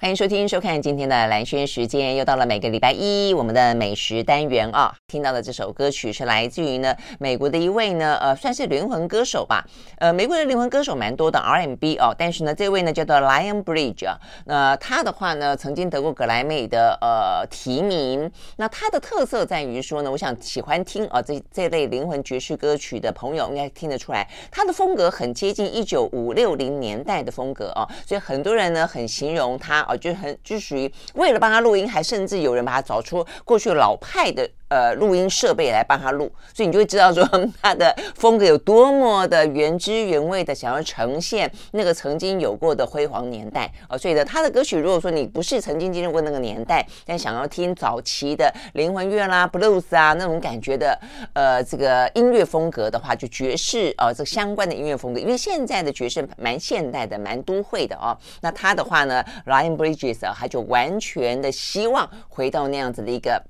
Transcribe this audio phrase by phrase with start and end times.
[0.00, 4.94] 欢迎收听、收看今天的蓝轩时间，又到了每个礼拜一我们的美食单元啊。
[5.08, 9.66] 听到的这首歌曲是来自于呢美国的一位呢呃算是灵魂歌手吧，
[9.98, 29.87] 呃美国的灵魂歌手蛮多的，RMB 哦，但是呢这位呢叫做 Lion Bridge 啊，那他的话呢曾经得过格莱美的呃提名，那他的特色在于说呢，我想喜欢听啊这这类灵魂爵士歌曲的朋友应该听得出来，他的风格很接近一九五六零年代的风格啊，所以很多人呢很形容他。
[29.88, 37.26] 啊，就很就属于为了帮他录音，还甚至有人把他找出过去老派的呃录音设备来帮他录，所以你就会知道说
[37.62, 43.96] 他的风格有多么的原汁原味的想要呈现那个曾经有过的辉煌年代啊。
[43.96, 50.98] 所以呢，他的歌曲如果说你不是曾经经历过那个年代，但想要听早期的灵魂乐啦、blues 啊那种感觉的
[51.32, 58.16] 呃这个音乐风格的话，就爵士啊这相关的音乐风格，因为现在的爵士蛮现代的、蛮都会的哦。
[58.40, 63.42] 那他的话呢，Lion Bridges 啊，他就完全的希望回到那样子的一个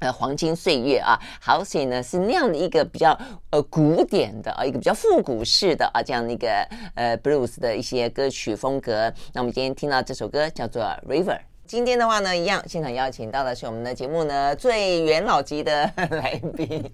[0.00, 3.18] 呃黄金岁月啊，好，所以呢是那样的一个比较
[3.50, 6.48] 呃古典的啊，一个比较复古式的啊这样的一个
[6.94, 9.12] 呃 blues 的一些歌曲风格。
[9.32, 11.38] 那我们今天听到这首歌叫做 River。
[11.66, 16.84] 今天的话呢，一样现场邀请到的是我们的节目呢最元老级的 来宾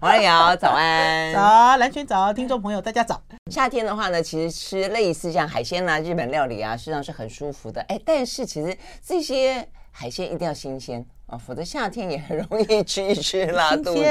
[0.00, 3.22] 王瑞瑶，早安， 早，蓝轩早，听众朋友大家早。
[3.52, 7.80] 夏天的话呢，其实吃类似像海鲜啦、啊、日本料理啊，实际上是很舒服的。
[7.82, 14.04] 哎，但是其实这些海鲜一定要新鲜啊，否则夏天也很 容易吃一吃拉肚子。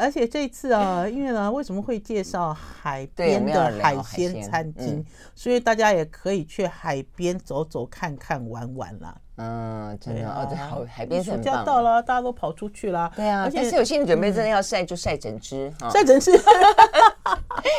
[0.00, 4.96] 而且这次啊，因为呢，为什么会介绍海边的海鲜餐厅？
[4.96, 9.14] 嗯、所以大家也可以去海边走走看看玩玩啦。
[9.36, 13.10] 嗯，真的哦，这好海边暑假到了，大家都跑出去了。
[13.16, 16.32] 对啊，而且是有心理准备，真的要晒就晒整只，晒整只，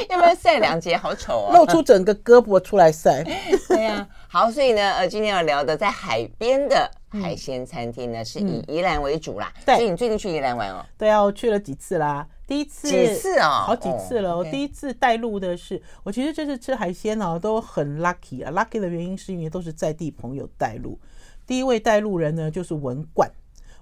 [0.09, 3.24] 要不要晒两节好丑啊，露出整个胳膊出来晒。
[3.68, 9.52] 对呀，好，所以呢，呃，今天要聊的在海边的海鲜餐厅呢，是以宜兰为主啦。
[9.66, 10.86] 对，所以你最近去宜兰玩哦？
[10.97, 13.63] 对啊，我去了几次啦，第一次几次啊？
[13.66, 14.36] 好几次了。
[14.38, 21.00] 我第一次带路的是，我其实这次吃海鲜哦，都很 lucky 啊，lucky 的原因是因为都是在地朋友带路。
[21.46, 23.30] 第一位带路人呢，就是文冠。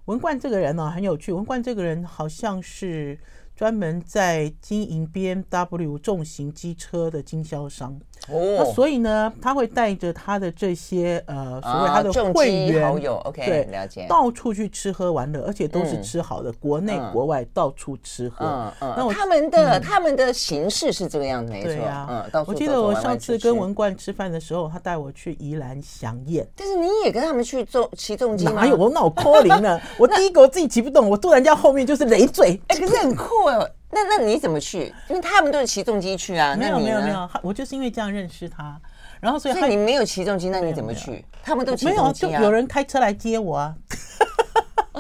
[0.06, 1.32] 文冠这个人呢，很有趣。
[1.32, 3.18] 文冠这个人好像是
[3.62, 7.96] 专门在经营 BMW 重型机车的经销商。
[8.28, 18.46] 哦，那所以呢，他会带着他的这些呃，所谓他的会员好友，OK，对，了解，到处去吃喝玩乐，而且都是吃好的，国内国外到处吃喝。
[18.46, 21.74] 嗯嗯，那我他们的他们的形式是这个样子，没错。
[22.10, 26.48] 嗯，我记得我上次跟文冠吃饭的时候，他带我去宜兰祥宴。
[26.56, 28.54] 但是你也跟他们去重骑重机吗？
[28.54, 29.82] 哪有，我脑壳灵呢？
[29.98, 33.70] 我第一个我自己骑不动，我突然间后面就是累赘，哎，可是很酷哦。
[33.90, 34.94] 那那你怎么去？
[35.10, 36.56] 因为他们都是骑重机去啊。
[36.56, 38.80] 没有没有没有，我就是因为这样认识他，
[39.20, 41.26] 然后所以所以你没有骑重机，那你怎么去？
[41.44, 42.30] 他们都骑重机啊。
[42.30, 43.76] 没有，就有人开车来接我啊。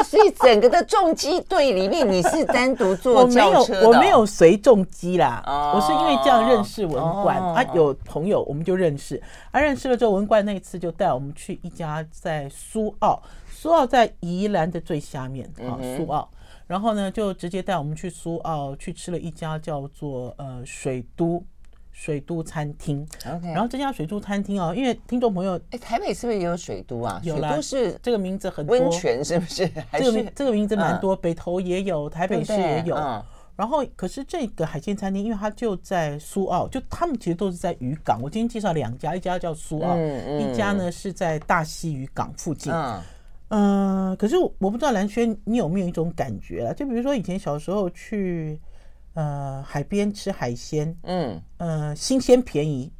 [0.03, 3.87] 所以整个的重机队里面，你是单独坐轿车的？
[3.87, 5.41] 我没有随重机啦。
[5.73, 9.21] 我是因为这样认识文冠啊，有朋友我们就认识。
[9.51, 16.29] 啊，认识了之后，文冠那一次就带我们去一家在苏澳，苏澳在宜兰的最下面啊，苏澳。
[16.71, 21.43] 然后呢，就直接带我们去苏澳去吃了一家叫做呃水都
[21.91, 23.05] 水都餐厅。
[23.27, 27.19] OK，然后这家水都餐厅哦，因为听众朋友，哎，台北是不是也有水都啊？
[27.25, 28.79] 有啦，是这个名字很多。
[28.79, 29.69] 温泉是不是？
[29.91, 32.95] 这个名这个名字蛮多，北投也有，台北市也有。
[33.57, 38.17] 然后，可是这个海鲜餐厅，因为它就在苏澳，就他们其实都是在渔港。
[38.21, 39.97] 我今天介绍两家，一家叫苏澳，
[40.39, 42.71] 一家呢是在大溪渔港附近。
[43.53, 46.73] 嗯、呃，可是我不知道蓝轩你有没有一种感觉啊？
[46.73, 48.57] 就比如说以前小时候去
[49.13, 52.91] 呃海边吃海鲜，嗯，呃新鲜便宜，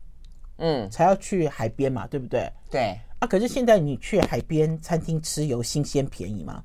[0.58, 2.52] 嗯，才要去海边嘛，对不对？
[2.70, 6.62] 对啊，可是现在你去海边餐厅吃有新鲜便宜吗？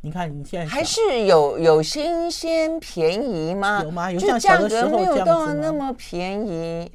[0.00, 3.82] 你看你现在还是有有新鲜便宜吗？
[3.82, 4.10] 有吗？
[4.10, 5.12] 有像小的时候这样子吗？
[5.12, 6.90] 就价格没有到那么便宜。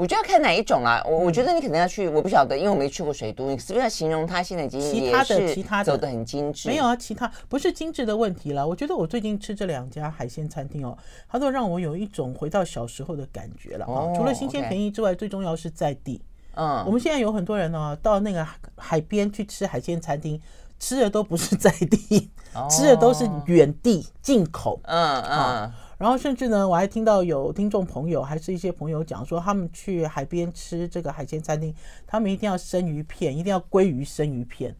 [0.00, 6.70] 我就要看哪一种啊，我我觉得你可能要去，我不晓得，因为我没去过水都，你是不是要形容它现在已经其他的其他的走的很精致？
[6.70, 8.66] 没有啊，其他不是精致的问题了。
[8.66, 10.96] 我觉得我最近吃这两家海鲜餐厅哦，
[11.28, 14.08] 它都让我有一种回到小时候的感觉了啊。
[14.16, 16.18] 除了新鲜便宜之外，最重要是在地。
[16.54, 18.46] 嗯，我们现在有很多人呢，到那个
[18.78, 20.40] 海边去吃海鲜餐厅，
[20.78, 24.80] 吃的都不是在地，哦、 吃的都是远地进口。
[24.84, 25.74] 嗯嗯、啊。
[26.00, 31.74] 然后甚至呢，我还听到有听众朋友，还是一些朋友讲说，他们去海边吃这个海鲜餐厅，
[32.06, 34.74] 他们一定要生鱼片，一定要鲑鱼生鱼片。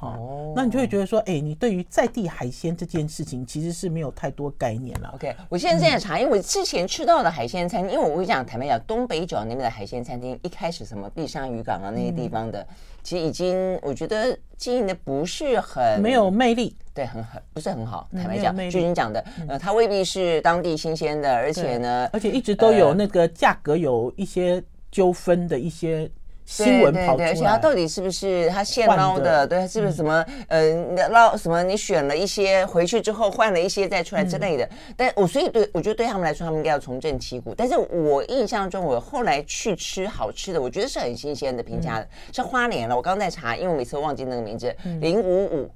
[0.00, 5.10] 哦，那你就会觉得说，哎，你对于在地海鲜这件事情其实是没有太多概念了。
[5.14, 12.64] OK，我现在在查，因为我之前吃到的海鲜餐厅，因为我会讲坦白讲，东北角那边的海鲜餐厅，一开始什么碧沙渔港啊那些地方的，
[13.02, 18.08] 其实已经我觉得经营的不是很没有魅力，对，很很不是很好。
[18.12, 24.62] 坦白讲，就你讲的，呃，它未必是当地新鲜的，而且呢，而且一直都有那个价格有一些
[24.92, 26.08] 纠纷的一些。
[26.48, 29.46] 新闻跑出来，而且他到底是不是他现捞的？
[29.46, 30.24] 对，是不是什么？
[30.48, 30.72] 呃，
[31.10, 31.62] 捞什么？
[31.62, 34.66] 你选了一些回去之后换了一些再出来之类的。
[34.96, 37.54] 但我所以对我觉得对他们来说，他们应该要重振旗鼓。
[37.54, 42.96] 但是我印象中，我后来去吃好吃的，我觉得是很新鲜的评价的，是花莲了。
[42.96, 45.70] 我刚刚在查，因为我每次忘记那个名字，零五五。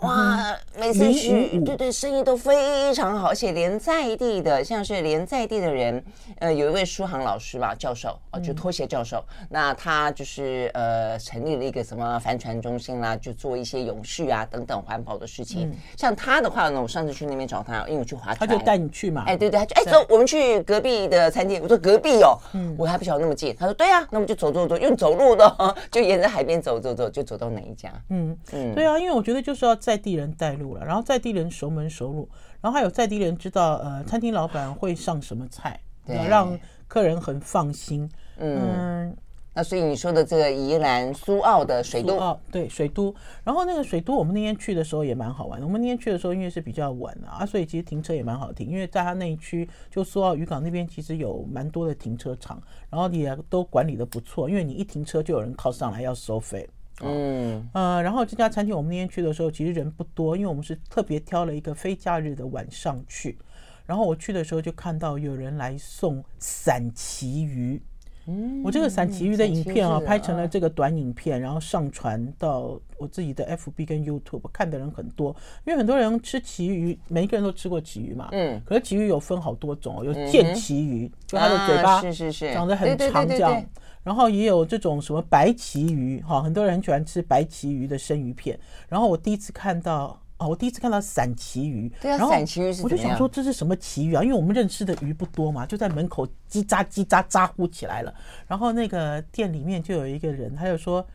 [0.00, 6.02] 哇，每次去，对对，生意都非常好，而且连在地的，像是连在地的人，
[6.38, 15.70] 呃，有一位书航老师吧，教授哦，就拖鞋教授，那他就是呃，成立了一个什么帆船中心啦，就做一些永续啊等等环保的事情。
[15.98, 19.24] 像他的话呢，我上次去那边找他，因为我去划船，他就带你去嘛。
[19.26, 21.60] 哎，对对，他就哎走，我们去隔壁的餐厅。
[21.62, 22.38] 我说隔壁哦，
[22.78, 23.54] 我还不晓得那么近。
[23.58, 25.56] 他说对啊，那我们就走走走，用走路的，
[25.92, 27.92] 就沿着海边走走走，就走到哪一家。
[28.08, 32.28] 嗯嗯，对啊，因为我觉得就是要在地人带路了，然后在地人熟门熟路，
[32.60, 36.58] 然后还有在地人知道呃餐厅老板会上什么菜，对，让
[36.88, 38.10] 客人很放心。
[38.38, 39.16] 嗯，嗯，
[39.52, 43.14] 那所以你说的这个宜兰苏澳的水都，哦，对，水都。
[43.44, 45.66] 然后那个水都，我们那天去的时候也蛮好玩的。
[45.66, 56.68] 我们那天去的时候，因为是比较晚啊，所以其实停车也蛮好停，因为在他那一区，就苏澳渔港那边，其实有蛮多的停车场，然后也都管理的不错，因为你一停车就有人靠上来要收费。
[57.02, 63.38] 嗯呃，然后这家餐厅我们那天去的时候，其实人不多，因为我们是特别挑了一个非假日的晚上去。
[63.86, 67.82] 然后我去的时候就看到有人来送散旗鱼。
[68.26, 78.28] 嗯，我这个散旗鱼的影片啊，拍成了这个短影片，然后上传到我自己的 FB 跟 YouTube，看的人很多，因为很多人吃旗鱼，每一个人都吃过旗鱼嘛。
[78.30, 83.64] 嗯，可是旗鱼有分好多种，有剑旗鱼，就它的嘴巴是是是长得很长这样。
[84.02, 88.58] 然后也有这种什么白鳍鱼，哈，很多人很喜欢吃白鳍鱼的生鱼片。
[88.88, 91.92] 然后我第一次看到，哦，我第一次看到散旗鱼。
[92.00, 92.82] 对啊，散旗鱼是。
[92.82, 94.22] 我就想说这是什么旗鱼啊？
[94.22, 98.14] 因为我们认识的鱼不多嘛，就在门口叽喳叽喳喳呼起来了。
[98.46, 101.06] 然后那个店里面就有一个人，他就说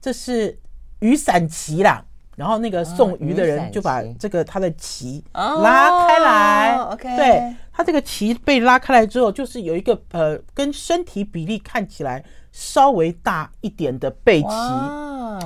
[0.00, 0.58] 这是
[1.00, 2.04] 鱼散旗啦。
[2.34, 14.48] 然后那个送鱼的人就把这个他的旗拉开来，OK，对，他这个旗被拉开来之后，就是有一个呃跟身体比例看起来稍微大一点的背鳍，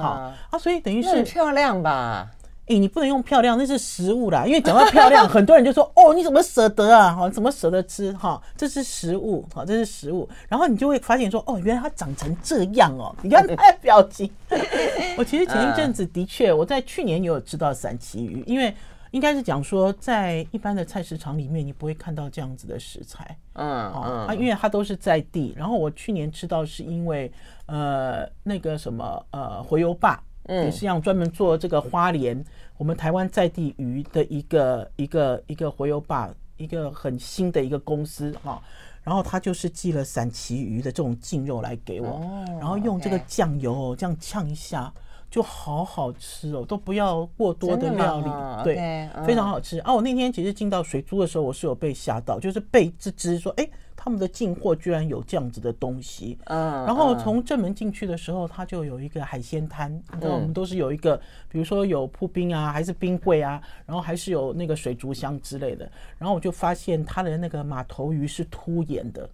[0.01, 2.31] 好啊，所以等于是很漂亮吧。
[2.69, 4.45] 哎，你不能用漂亮，那是食物啦。
[4.45, 7.15] 因为讲到漂亮，很多人就说：“哦，你怎么舍得啊？
[7.15, 8.13] 哈，怎么舍得吃？
[8.15, 14.29] 哈，这是食物，哈，这是食物。”然后你就会发现说：“哦，原来它长成这样哦。”你看它的表情。
[15.17, 18.75] 我其实前一阵子的确，我在去年也有吃到散旗鱼，因为
[19.17, 23.37] 应该是讲说，在一般的菜市场里面，你不会看到这样子的食材。
[23.55, 25.55] 嗯嗯，啊，因为它都是在地。
[25.57, 27.33] 然后我去年吃到是因为
[27.65, 30.23] 呃那个什么呃回油霸。
[30.49, 32.45] 也是像专门做这个花莲
[32.77, 38.63] 我们台湾在地鱼的一个一个一个回油坝，一个很新的一个公司哈，
[39.03, 42.21] 然后他就是寄了散旗鱼的这种净肉来给我，
[42.61, 44.93] 然后用这个酱油这样呛一下。
[45.37, 49.79] 就好好吃哦，都不要过多的料理，对，okay, 非常好吃。
[49.81, 56.39] 啊，我那天其实进到水珠的时候，我是有被吓到，就是被这只说，哎，他们的进货居然有这样子的东西。
[56.45, 65.87] 嗯，然后从正门进去的时候，它就有一个海鲜摊，那、嗯、我们都是有一个，比如说有铺冰啊，还是冰柜啊，然后还是有那个水族箱之类的。
[66.17, 69.29] 然后我就发现它的那个马头鱼是凸眼的。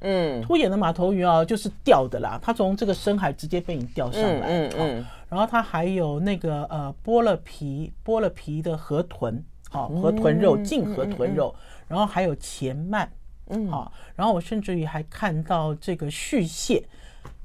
[0.00, 4.46] 嗯，凸眼的马头鱼啊，就是钓的啦，它从这个深海直接被你钓上来。
[4.48, 5.06] 嗯嗯。
[5.28, 11.54] 然后它还有那个呃剥了皮剥了皮的河豚，好河豚肉，净河豚肉。
[11.86, 13.06] 然后还有前鳗，
[13.48, 13.92] 嗯好。
[14.16, 16.82] 然后我甚至于还看到这个续蟹，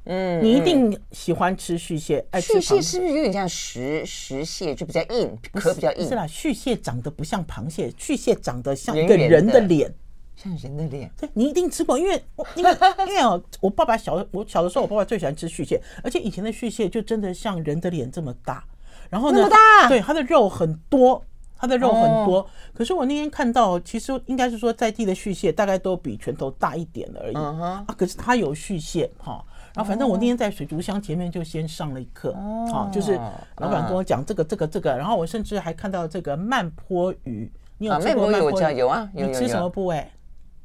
[0.05, 2.25] 嗯，你一定喜欢吃续蟹。
[2.31, 6.07] 哎，续蟹是不是有点像石石蟹，就比较硬，壳比较硬？
[6.07, 9.93] 是啦，续蟹长得不像螃蟹，续蟹长得像一个人的脸。
[10.35, 12.71] 像人的脸，对，你一定吃过，因为我因为
[13.07, 18.63] 因为哦，我爸爸小我小的时候，我爸爸最喜欢吃续蟹，而且以前的续蟹就真的像人的脸这么大，
[19.09, 21.23] 然后呢，这么大，对，它的肉很多，
[21.57, 22.39] 它的肉很多。
[22.39, 27.85] 哦、可是我那天看到，其实应该是说在地的续蟹大概都比拳头大一点而已、嗯、啊。
[27.97, 32.33] 可是它有续蟹哈，然后反正我那天在水族箱前面就先上了一课，
[32.71, 33.15] 好，就是
[33.57, 38.75] 老板跟我讲这个这个这个，然后我甚至还看到这个慢坡鱼，你有吃过曼波鱼？
[38.75, 40.05] 有啊，你吃什么部位？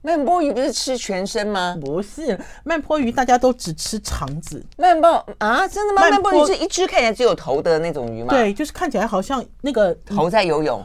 [0.03, 1.77] 曼波鱼不是吃全身吗？
[1.81, 4.65] 不是，曼波鱼大家都只吃肠子。
[4.77, 6.09] 曼波啊，真的吗？
[6.09, 8.29] 曼波鱼是一只看起来只有头的那种鱼吗？
[8.31, 10.85] 对，就是看起来好像那个头在游泳，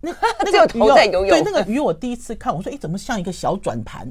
[0.00, 0.12] 那
[0.44, 1.28] 那个头在游泳。
[1.28, 4.06] 对，那个鱼我第一次看，我说哎，怎么像一个小转盘？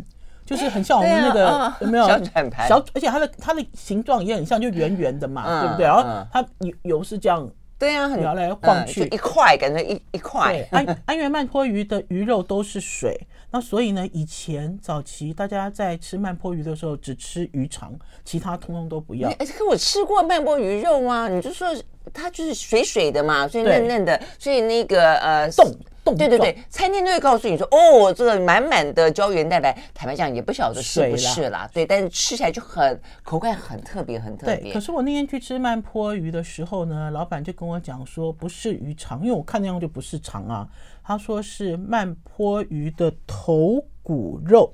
[0.45, 2.67] 就是很像我们那个有没有小转盘？
[2.67, 5.85] 小，而且它的它的形状也很像，就圆圆的嘛，对不对？
[5.85, 6.03] 然后
[6.33, 7.47] 它游游是这样，
[7.79, 10.67] 对呀，摇来晃去，一块感觉一一块。
[10.71, 13.17] 安 安源曼坡鱼的鱼肉都是水。
[13.51, 19.31] 那所以呢，以前早期大家在吃曼坡鱼的时候，只吃鱼肠，其他通通都不要。
[19.57, 21.67] 可我吃过曼波鱼肉啊，你就说
[22.13, 25.73] 它就是水水的嘛，所以嫩嫩的，所以那个呃冻
[26.09, 34.57] 冻对对对，餐厅都会告诉你说，哦，这个满满的胶原蛋白，坦白讲也不晓得是不是啦，对，但是吃起来就很口感很特别，很特别。
[34.57, 40.67] 对，可是我那天去吃慢坡鱼的时候呢，老板就跟我讲说，不是鱼肠，因为我看那样就不是肠啊。
[41.03, 44.71] 他说是慢坡鱼的头骨肉，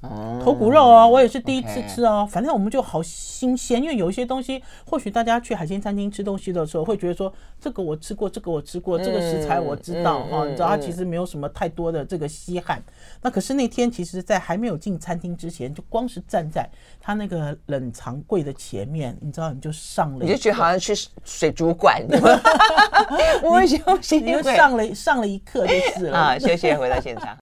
[0.00, 2.26] 头骨肉啊，我也是第一次吃哦。
[2.30, 12.82] 反正我们就好新鲜，因为有一些东西，或许大家去海鲜餐厅吃东西的时候，会觉得说这个我吃过，这个我吃过，这个食材我知道啊，你知道它其实没有什么太多的这个稀罕。
[13.22, 16.68] 那可是那天，其实在还没有进餐厅之前，就光是站在
[17.00, 22.00] 他那个冷藏柜的前面，你知道，你就上了，你就觉得好像去水族馆，
[23.42, 27.36] 我休息，你就上了上了一课就是了啊，谢谢回到现场。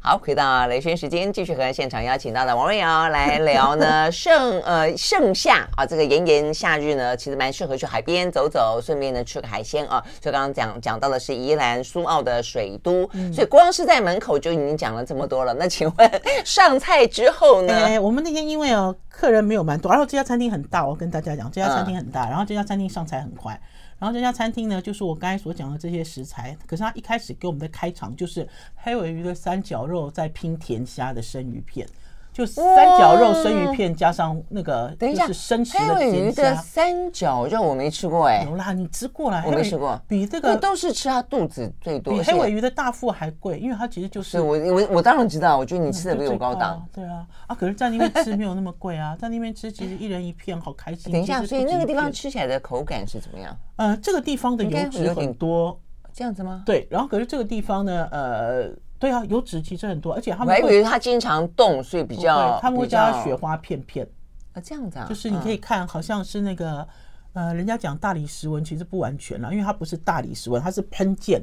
[0.00, 4.12] 好，回到雷轩时间，继续和现场邀请到的王瑞瑶来聊呢。
[4.12, 10.04] 盛呃盛夏啊，这个炎炎夏日呢，其实蛮适合去海边走走，顺便呢吃个海鲜啊。
[10.20, 15.54] 所以刚刚讲讲到的是宜兰苏澳的水都，嗯、所以光是在门口就已经讲了这么多了。
[15.54, 17.72] 那请问上菜之后呢？
[17.84, 23.58] 哎，我们那天因为哦客人没有蛮多，然后这家餐厅很大，我跟大家讲，这家餐厅很大，嗯、然后这家餐厅上菜很快。
[23.98, 26.56] 然后这家餐厅呢，就是我刚才所讲的这些食材。
[26.66, 31.88] 可是他一开始给我们的开场就是黑尾鱼的三角肉，在拼甜虾的生鱼片。
[32.34, 32.64] 就三
[32.98, 36.42] 角肉生鱼片加上那个，等一下，是生吃的甜虾。
[36.42, 39.40] 的三角肉我没吃过哎，有啦，你吃过了？
[39.46, 42.12] 我没吃过，比这个都是吃它肚子最多。
[42.12, 44.40] 比黑尾鱼的大腹还贵，因为它其实就是。
[44.40, 46.84] 我我我当然知道，我觉得你吃的比我高档。
[46.92, 51.12] 对啊，啊，可是在那边吃没有那么贵啊， 在那边吃其实一人一片，好开心。
[51.12, 53.56] 等一下，所以那个地方吃起来的口感是怎么样？
[53.76, 55.80] 呃，这个地方的油脂很多，
[56.12, 56.64] 这样子吗？
[56.66, 58.70] 对，然后可是这个地方呢，呃。
[59.04, 64.08] 对啊，油脂其实很多，而且他们我还以为它经常动，所以比较他们会加雪花片片
[64.54, 66.88] 啊，这样子啊，就是你可以看，好像是那个
[67.34, 71.38] 呃，人家讲大理石纹其实不完全了，因为它不是大理石纹，它是喷溅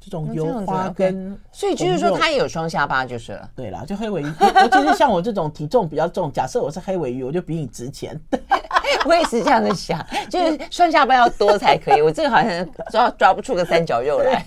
[0.00, 3.48] 这种油花跟，所以就是说它也有双下巴就是了。
[3.54, 8.20] 对啦，就黑尾鱼，尤其是像我这种体重比较重，假设我是黑尾鱼，我就比你值钱。
[9.06, 12.02] 我也是这样的想，就是双下巴要多才可以。
[12.02, 14.44] 我这个好像抓抓不出个三角肉来。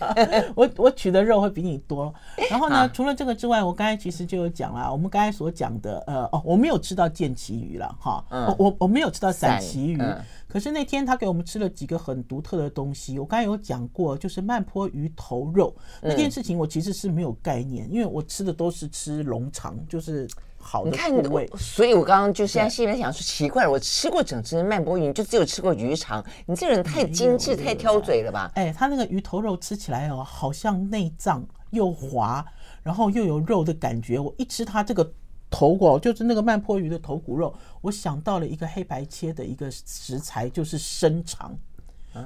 [0.56, 2.14] 我我取的肉会比你多。
[2.50, 9.98] 然后呢，啊、除了这个之外，我刚才其实就有讲了，我们刚才所讲的，呃，哦，我没有吃到剑旗鱼了，哈，嗯、我我我没有吃到散旗鱼。
[10.00, 10.18] 嗯、
[10.48, 13.20] 可是那天他给我们吃了几个很独特的东西。
[13.20, 20.28] 我刚才有讲过，就是慢坡鱼头肉、嗯、那件事情，我其实是没有概念，因为我吃的都是吃龙肠，就是。
[20.72, 26.24] 好的，你看我，所以我刚刚就现在心里面想说，奇怪了，我吃过整只曼波鱼，就只有吃过鱼肠。
[26.46, 28.52] 你这个人太精致、太挑嘴了吧？
[28.54, 32.46] 哎，他那个鱼头肉吃起来哦，好像内脏又滑，
[32.84, 34.20] 然后又有肉的感觉。
[34.20, 35.12] 我一吃它这个
[35.50, 41.58] 头骨，就是那个曼波鱼的头骨肉，我想到了一个黑白切的一个食材，就是生肠。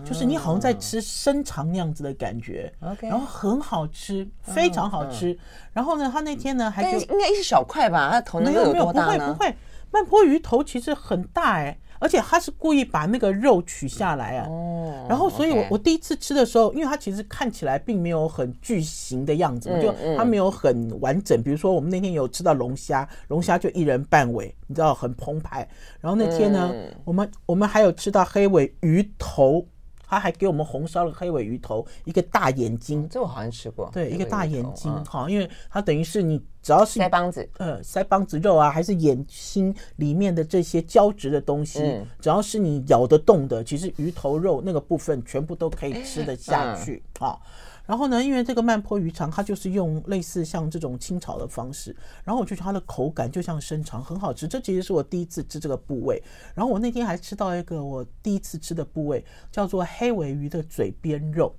[0.05, 5.37] 就是你好像在吃生肠那样子的感觉，OK，然后很好吃，非常好吃。
[5.71, 8.09] 然后呢，他那天呢还给应该一小块吧？
[8.11, 8.39] 他头？
[8.39, 9.55] 没有，没有，不会，不会。
[9.91, 14.47] 慢坡鱼头其实很大哎，而且他是故意把那个肉取下来啊。
[14.49, 15.05] 哦。
[15.07, 21.43] 然后，所以我我第一次吃的时候，因为它其实看起来并没有很巨型的样子嘛，就它没有很完整。
[21.43, 25.67] 比如说我们那天有吃到龙虾，龙虾就一人半尾，你知道很澎湃。
[25.99, 26.73] 然后那天呢，
[27.05, 29.63] 我们我们还有吃到黑尾鱼头。
[30.13, 33.89] 他还给我们红烧了黑尾鱼头，一个大眼睛，这我好像吃过。
[33.91, 41.79] 对，一个大眼睛，哈，因为它等于是你只要是腮帮子，呃，腮帮子肉啊，还是眼睛里面的这些胶质的东西，
[42.19, 47.37] 只要是你咬得动的，其实鱼头肉那个部分全部都可以吃得下去，啊。
[47.85, 54.47] 然后呢，因为这个慢坡鱼肠，它就是用类似像这种清炒的方式，然后我就觉得它的口感就像生肠，很好吃。
[54.47, 56.21] 这其实是我第一次吃这个部位。
[56.55, 61.53] 然后我那天还吃到一个我第一次吃的部位，叫做黑尾鱼的嘴边肉。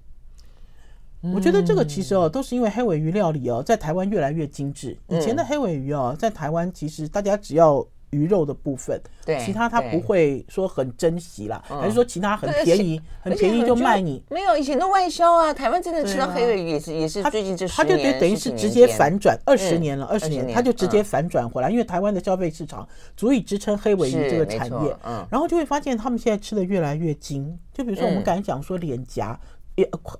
[1.34, 4.96] 我觉得这个其实哦，都是因为黑尾鱼料理哦，在台湾越来越精致。
[5.08, 7.86] 以前的黑尾鱼哦，在台湾其实大家只要。
[8.14, 14.22] 鱼肉的部分，对，其他他不会说很珍惜啦，还是说其他很便宜，很便宜就卖你？
[14.30, 15.52] 没有，以前都外销啊。
[15.52, 24.96] 台湾真的吃到黑尾鱼也是也是最近这他就等等于是直接反转，二十年了，二十年他就直接反转回来，因为台湾的消费市场足以支撑黑尾鱼这个产业。
[25.04, 29.38] 嗯，然后就会发现他们现在吃的越来越精，就比如说我们刚才讲说脸颊。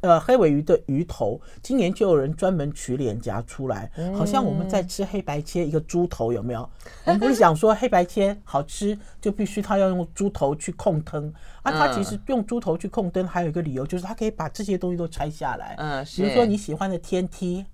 [0.00, 6.68] 呃，黑尾鱼的鱼头，今年就有人专门取脸颊出来，好像我们在吃黑白切一个猪头，有没有？
[7.04, 11.32] 我们不是讲说黑白切好吃，就必须他要用猪头去控灯
[11.62, 11.70] 啊？
[11.70, 15.76] 他其实用猪头去控灯，还有一个理由就是他可以把这些东西都拆下来。
[15.78, 17.64] 嗯，比如说你喜欢的天梯，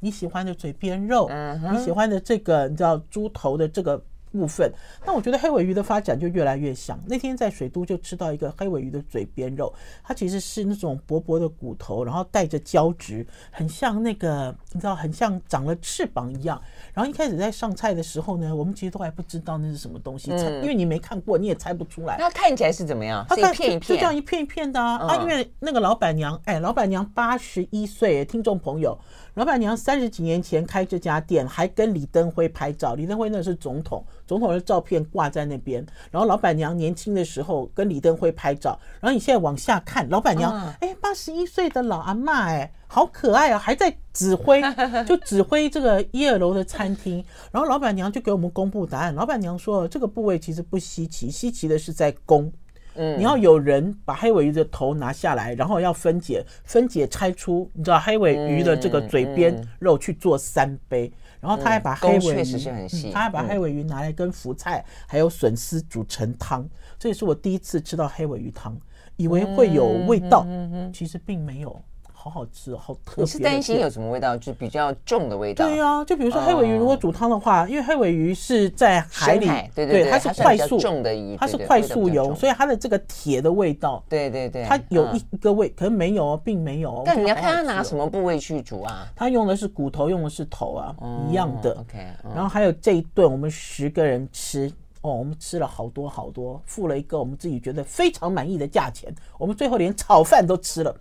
[0.00, 1.30] 你喜欢的嘴边肉，
[1.72, 4.02] 你喜欢的这个，你知道猪头的这个。
[4.38, 4.72] 部分，
[5.04, 6.98] 那我觉得黑尾鱼的发展就越来越像。
[7.06, 9.72] 那天在水都就吃到一个黑尾鱼的嘴边肉，
[10.04, 16.60] 它其实是那种薄薄的骨头，然后带着胶质，很像那个你知道，很像长了翅膀一样。
[16.94, 22.16] 然后一开始在上菜的时候呢，我们其实都还不知道那是什么东西，因为你没看过，你也猜不出来。
[22.18, 23.26] 那看起来是怎么样？
[23.28, 24.96] 它看一片一片，就这样一片一片的啊。
[24.98, 28.98] 啊，因为那个老板娘，哎，老板娘八十一岁，听众朋友。
[29.38, 32.96] 老板娘三十几年前开这家店，还跟李登辉拍照。
[32.96, 35.86] 李登辉那是总统，总统的照片挂在那边。
[36.10, 38.76] 然后老板娘年轻的时候跟李登辉拍照。
[39.00, 44.60] 然后你现在往下看，老板娘，哎，八十一岁的老阿妈，哎，好可爱啊，还在指挥，
[45.06, 47.24] 就指挥这个一二楼的餐厅。
[47.52, 49.14] 然后老板娘就给我们公布答案。
[49.14, 52.52] 老板娘说，这个部位其实不稀奇，稀奇的是在攻。
[52.98, 68.76] 嗯，你要有人把黑尾鱼的头拿下来，然后要分解，分解拆出，你知道黑尾鱼的这个嘴边肉去做三杯，然后他还把黑尾鱼，他还把黑尾鱼拿来跟福菜还有笋丝煮成汤，这也是我第一次吃到黑尾鱼汤，
[69.16, 70.44] 以为会有味道，
[70.92, 71.80] 其实并没有。
[72.28, 73.24] 好好吃，好特别。
[73.24, 75.66] 你是担心有什么味道，就比较重的味道？
[75.66, 87.02] 对呀，就比如说黑尾鱼，如果煮汤的话，因为黑尾鱼是在海里，对对，它是快速重的鱼，它是快速游，所以它的这个铁的味道，对对对，它有一个味，可是没有哦，并没有。
[87.06, 89.08] 但你要看它拿什么部位去煮啊？
[89.16, 90.94] 它用的是骨头，用的是头啊，
[91.30, 91.72] 一样的。
[91.80, 100.94] OK，然后还有这一顿，我们十个人吃哦，我们吃了好多好多，付了一个我们自己觉得非常满意的价钱，我们最后连炒饭都吃了。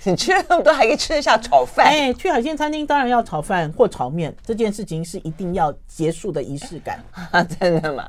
[0.04, 1.84] 你吃了那么多，还可以吃得下炒饭？
[1.86, 7.42] 哎，去海鲜餐厅当然要炒饭或炒面，这件事情是一定要结束的仪式感 啊！
[7.42, 8.08] 真的吗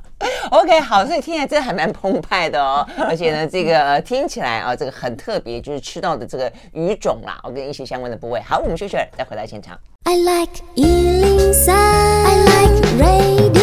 [0.52, 2.88] ？OK，好，所以听起来真的还蛮澎湃的哦。
[2.98, 8.40] 而且呢，这个听起来啊，这个很特别，就是吃到的这个鱼种啦，我跟一些相关的部位。
[8.42, 9.78] 好，我们休息了，再回到现场。
[10.04, 13.61] I like 103, I like radio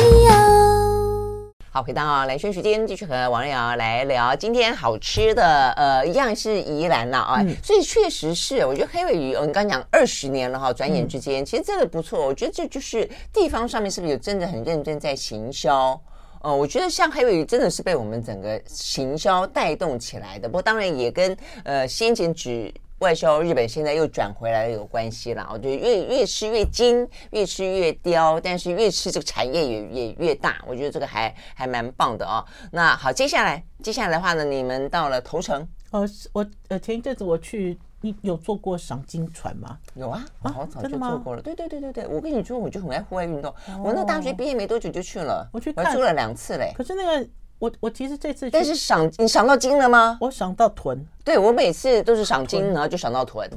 [1.71, 12.25] 好，回到蓝轩时间，继续和王瑞瑶来聊今天好吃的，呃，一样是宜兰了啊，嗯、所以确实是，我觉得黑尾鱼，我们刚讲二十年了哈，转眼之间，其实真的不错。
[12.27, 16.01] 我觉得这就是地方上面是不是有真的很认真在行销？
[16.41, 22.73] 呃，我觉得像黑尾鱼真的是被我们整个行销带动起来的，不过当然也跟呃先前指。
[22.99, 25.49] 外销日本现在又转回来了，有关系了。
[25.53, 30.57] 我觉得越越吃越精，越吃越刁，但是越吃这个产业也也越大。
[30.67, 32.45] 我觉得这个还还蛮棒的哦。
[32.73, 35.67] 那好，接下来接下来的话呢，你们到了头城。
[35.91, 39.79] 呃，我呃前一阵子我去，你有坐过赏金船吗？
[39.95, 41.41] 有啊，我好早就坐过了。
[41.41, 43.55] 对对对对对，我跟你说，我就很爱户外运动。
[43.83, 46.73] 我那大学毕业没多久就去了，我去看，我坐了两次嘞。
[46.77, 50.17] 可是那个，我我其实这次，但是赏你赏到金了吗？
[50.21, 51.05] 我赏到豚。
[51.25, 53.51] 对，我每次都是赏金，然后就赏到豚，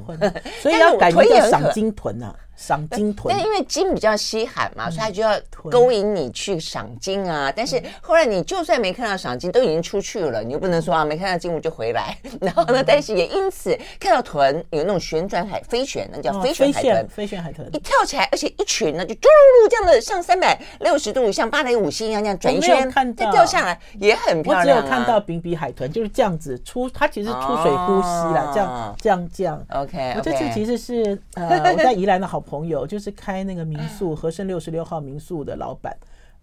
[0.60, 3.34] 所以 要改名叫赏金豚啊，赏金豚。
[3.34, 5.38] 但因为金比较稀罕嘛，所以他就要
[5.70, 7.52] 勾引你去赏金啊。
[7.54, 12.16] 但是后来你就算没看到赏金，都已经出去了，你又不能说啊没看到金我就回来。
[12.40, 24.76] 然后呢，但是也因此看到豚有那种旋转海飞旋，那叫飞旋海豚，飞旋海豚一跳起来，而且一群呢就嘟噜噜这样的，像三百六十度，像芭蕾舞星一样这样转一圈，再掉下来也很漂亮。
[24.76, 27.62] 我只有看到比比海豚就是这样子出，它其实出。
[27.62, 29.66] 水呼吸了，这样这样这样。
[29.68, 32.51] OK，我这次其实是呃，我在宜兰的好朋友，
[32.86, 35.96] 就是开那个民宿和盛六十六号民宿的老板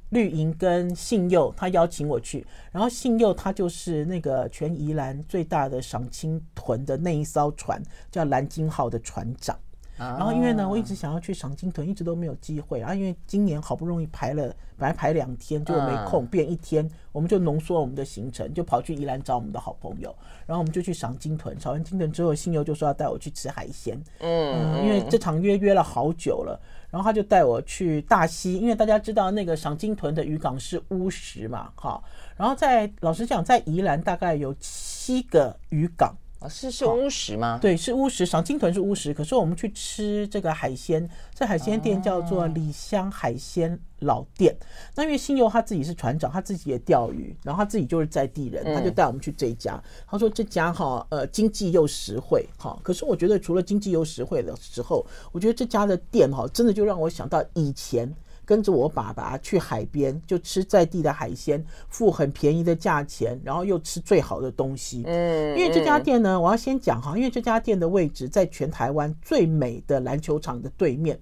[0.09, 2.45] 绿营跟信佑，他邀请我去。
[2.71, 9.55] 然后信佑他就是那个全宜兰最大的赏青屯的那一艘船，叫蓝鲸号的船长。
[9.97, 12.79] 然后因为呢，我一直想要去赏鲸屯，一直都没有机会。
[12.79, 20.15] 然后因为今年好不容易排了，本来排两天就没空，变一天，我们就浓缩我们的行程，就跑去宜兰找我们的好朋友。
[20.47, 24.01] 然后我们就去赏金豚，赏完金豚之后，新游就说要带我去吃海鲜。
[24.19, 26.59] 嗯，因为这场约约了好久了。
[26.89, 32.01] 然后他就带我去大溪，因为大家知道那个赏金豚的渔港是乌石嘛，哈。
[32.35, 36.15] 然后在老实讲，在宜兰大概有七个渔港。
[36.41, 37.60] 哦，是是乌石吗？
[37.62, 39.13] 对，是乌石，赏金豚是乌石。
[39.13, 44.54] 可是我们去吃这个海鲜，这海鲜店叫做李香海鲜老店。
[44.54, 44.63] 哦、
[44.95, 49.73] 那因为新游他自己是船长，他自己也钓鱼，然后他自己就是在地人，他就带我们去这一家。
[49.75, 52.80] 嗯、他说这家哈，呃，经济又实惠哈。
[52.82, 58.15] 可是我觉得除了经济又实惠的时候，我觉得这家的店哈，真的就让我想到以前。
[58.49, 65.03] 跟着我爸爸去海边，就吃在地的海鲜，付很便宜的价钱，然后又吃最好的东西。
[65.05, 71.15] 嗯，因为这家店呢，我要先讲哈，因为这家店的位置在全台湾最美的篮球场的对面。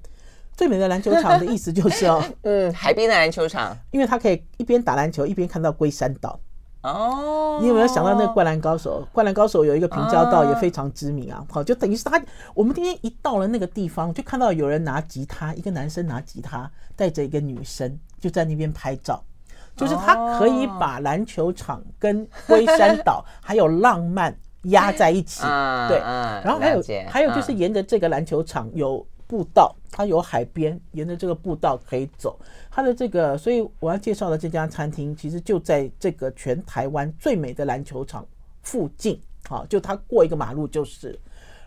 [0.56, 6.40] 最美的篮球场的意思就是哦，嗯，海边的篮球场，因为它可以一边打篮球一边看到龟山岛。
[6.88, 9.08] 哦，你有没有想到那个灌篮高手？
[9.12, 11.46] 灌篮高手有一个平交道也非常知名啊。
[11.52, 12.22] 好，就等于是他，
[12.54, 19.24] 我们今天一到了那个地方，就看到有人拿吉他，一个男生拿吉他，带着一个女生就在那边拍照。
[19.76, 25.42] 就是他可以把篮球场跟龟山岛还有浪漫压在一起。
[25.88, 26.00] 对，
[26.44, 29.06] 然后还有还有就是沿着这个篮球场有。
[29.28, 32.40] 步道，它有海边，沿着这个步道可以走。
[32.72, 38.26] 它的这个，所以我要介绍的这家餐厅，其实就在这个全台湾最美的篮球场
[38.64, 39.20] 附近。
[39.48, 41.20] 好，就它过一个马路就是。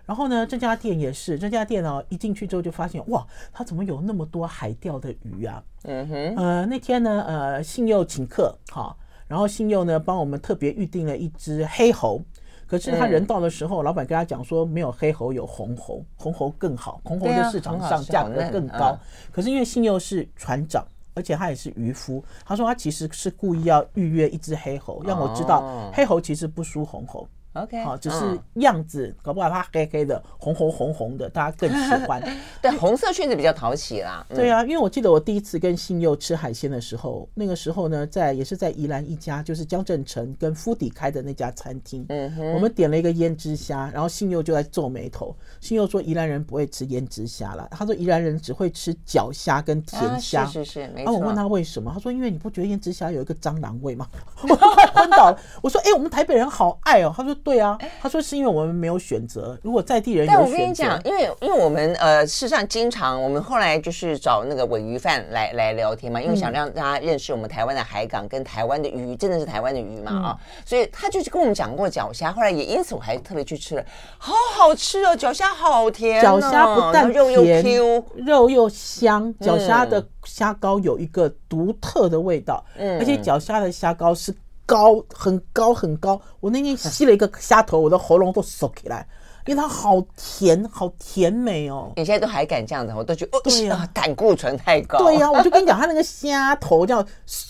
[0.07, 5.63] 然后呢，这家店也是，这家店呢，一进去之后就发现，哇，它怎么有那么多海钓的鱼啊？
[5.85, 6.37] 嗯哼。
[6.37, 12.23] 呃，那天呢，呃，信佑请客，好，然后信佑呢帮我们特别预定了一只黑喉。
[12.71, 18.97] 可是他人到的时候，老板跟他讲说，没有黑猴，有红猴，红猴更好，红猴在市场上价格更高。
[19.33, 27.27] 可是因为信佑是船长，而且他也是渔夫，他说他其实是故意要预约一只黑猴，让我知道黑猴其实不输红喉。
[27.55, 32.23] OK，好，只是样子，嗯、搞不好它黑黑的，红红红红的，大家更喜欢。
[32.63, 34.25] 对，红色确实比较讨喜啦。
[34.29, 42.07] 对啊，因为我记得我第一次跟信佑吃海鲜的时候，那个时候呢，在也是在宜兰一家，就是江正成跟夫迪开的那家餐厅。
[42.09, 42.53] 嗯哼。
[42.53, 45.35] 我们点了一个胭脂虾，然后信佑就在皱眉头。
[45.61, 50.43] 信佑说宜兰人不会吃胭脂虾了，他说宜兰人只会吃脚虾跟甜虾。
[50.43, 51.15] 啊、是是是，没错。
[51.15, 54.07] 我问他为什么，他说因为你不觉得胭脂虾有一个蟑螂味吗？
[54.49, 55.39] 我都快昏倒了。
[55.61, 57.13] 我说哎、欸，我们台北人好爱哦。
[57.17, 57.37] 他说。
[57.43, 59.59] 对啊，他说是因为我们没有选择。
[59.63, 73.85] 如果在地人有选择，但我跟你讲，因为因为我们呃，事实上经常我们后来就是找那个尾鱼饭来来聊天嘛，因为想让大家认识我们台湾的海港跟台湾的鱼，真的是台湾的鱼嘛啊，所以他就是跟我们讲过脚虾，后来也因此我还特别去吃了，
[74.19, 84.35] 好好吃哦，脚虾好甜，脚虾不但肉又 Q，肉又香，脚虾的虾膏有一个独特的味道，嗯，而且脚虾的虾膏是。
[84.71, 89.05] 高很高很高，我那天吸了一个虾头，我的喉咙都缩起来，
[89.45, 91.93] 因为它好甜，好甜美哦。
[91.97, 94.99] 你现在都还敢这样子，我都觉得哦，对呀，胆固醇太高。
[94.99, 97.05] 对呀，我就跟你讲，它那个虾头这样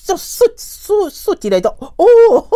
[0.07, 2.47] 就竖竖竖起来都哦，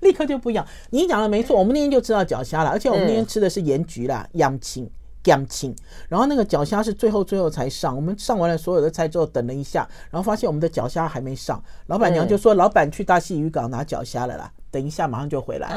[0.00, 0.66] 立刻就不一样。
[0.90, 4.90] 你讲的没错，我们那天就吃到脚虾了，而且我们那天吃的是盐焗啦，洋青。
[5.22, 5.74] 干清，
[6.08, 7.94] 然后那个脚虾是最后最后才上。
[7.94, 11.62] 我们上完了所有的菜之后，等了一下，然后发现我们的脚虾还没上。
[11.86, 15.68] 老板娘就说：“老板去大溪渔港拿脚虾了啦，等一下马上就回来。”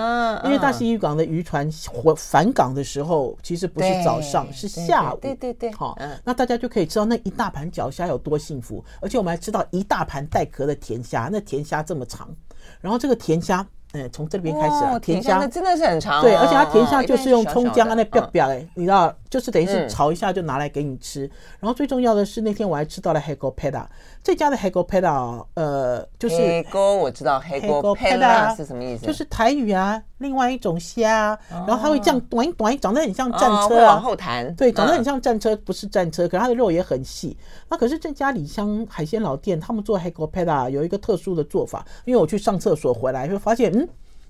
[0.45, 5.17] 因为大溪渔港的渔船回返港的时候，其实不是早上，是下午。
[5.21, 8.83] 对对对，好，那大家就可以知道那一大盘脚虾有多幸福。
[9.01, 12.27] 而且我们还吃到一大盘带壳的甜虾，那甜虾这么长，
[12.81, 13.65] 然后这个甜虾。
[13.91, 16.21] 哎，从这边开始啊，甜虾真的是很长。
[16.21, 21.29] 对，而且它甜虾就是用葱姜啊，那表表哎，你知道，就是等于是炒一下就拿来给你吃。
[21.59, 23.85] 然后最重要的是那天我还吃到了黑锅配搭，
[24.23, 29.05] 这家的黑锅配搭，呃，就是黑锅我知道黑锅配搭是什么意思？
[29.05, 34.55] 就是台语啊，另外一种虾，然后它会这样短一短，长得很像战车啊，往后弹。
[34.55, 37.35] 对，长得很像战车，不是战车，可是它的肉也很细。
[37.67, 43.85] 那可是这家里香海鲜老店，他们做黑锅配搭有一个特殊的做法，因为我去上厕所回来就发现，嗯。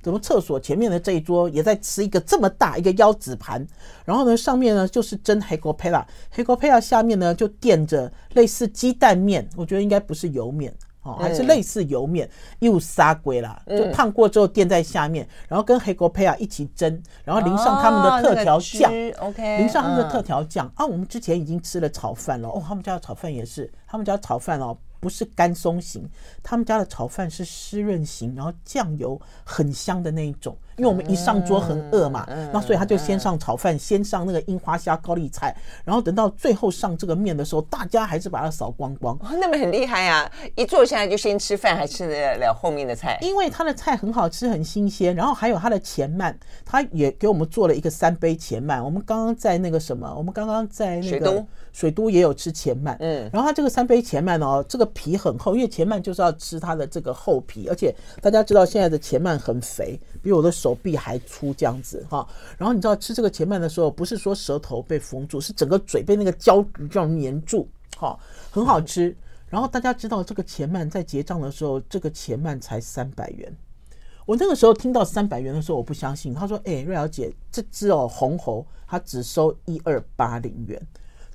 [0.05, 3.65] 怎么厕所前面的这一桌也在吃一个这么大一个腰子盘，
[4.05, 20.71] 然后呢，上面呢就是蒸黑锅配啦，黑锅配啦下面呢就垫着类似鸡蛋面，我觉得应该不是油面哦，还是类似油面，又杀鬼啦，就烫过之后垫在下面，然后跟黑锅配啦一起蒸，然后淋上他们的特调酱，OK，淋上他们的特调酱。
[20.75, 24.77] 啊，我们之前已经吃了炒饭了哦，他们家的炒饭也是，他们家炒饭哦。
[24.99, 26.09] 不是干松型，
[26.41, 30.57] 他们家的炒饭是湿润型，然后酱油很香的那一种。
[30.77, 39.17] 因为我们一上桌很饿嘛，那所以他就先上炒饭，先上那个樱花虾高丽菜，然后等到最后上这个面的时候，大家还是把它扫光光。
[39.39, 40.29] 那么很厉害啊！
[40.55, 43.17] 一坐下来就先吃饭，还吃得了后面的菜。
[43.21, 46.33] 因为他的菜很好吃，很新鲜，然后还有他的前鳗，
[46.65, 48.83] 他也给我们做了一个三杯前鳗。
[48.83, 60.51] 我们刚刚在那个什么，我们刚刚在那个水都也有吃前鳗，嗯，然后他这个三杯前鳗哦，这个皮很厚，因为前鳗就是要吃它的这个厚皮，而且大家知道现在的前鳗很肥，比我的。
[60.65, 62.27] 手臂还粗这样子哈。
[62.57, 68.17] 然后你知道吃这个前鳗的时候，不是说舌头被封住，是整个嘴被那个胶这样粘住，哈，
[68.49, 69.15] 很好吃。
[69.47, 73.55] 然后大家知道这个前慢在结账的时候，这个前慢才三百元。
[74.25, 76.33] 我那个时候听到三百元的时候，我不相信。
[76.33, 80.81] 他说：“哎，瑞瑶姐，这只哦红猴，他只收一二八零元。”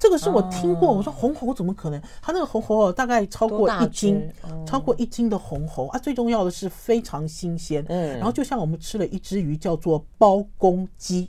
[0.00, 2.00] 这个是我听过，我说红喉怎么可能？
[2.22, 4.32] 它那个红喉哦，大概超过一斤，
[4.66, 5.98] 超过一斤的红喉啊！
[5.98, 11.28] 最重要的是非常新鲜，嗯，然后就像我们吃了一只鱼，叫做包公鸡。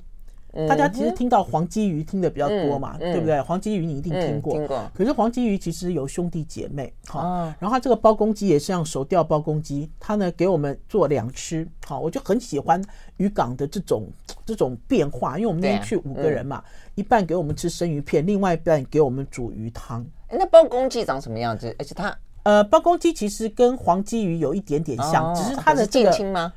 [0.67, 3.39] 大家其实听到黄鲫鱼听的比较多嘛，对不对？
[3.41, 4.83] 黄鲫鱼你一定听过，听过。
[4.93, 7.23] 可是黄鲫鱼其实有兄弟姐妹，好，
[7.57, 12.83] 然后它这个包公鸡也是像手钓包公鸡，它呢给我们做两吃，好，我就很喜欢
[13.17, 14.03] 渔港的这种
[14.45, 16.61] 这种变化，因为我们那天去五个人嘛，
[16.95, 20.05] 一半给我们吃生鱼片，另外一半给我们煮鱼汤。
[20.29, 21.73] 那包公鸡长什么样子？
[21.79, 26.51] 而且它呃，包公鸡其实跟黄鲫鱼有一点点像，只是它的这个近亲吗？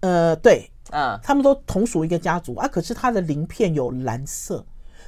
[0.00, 0.68] 呃，对。
[0.90, 4.64] 啊，他们都同属一个家族啊，可是它的鳞片有蓝色，